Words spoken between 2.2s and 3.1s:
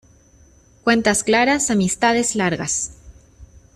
largas.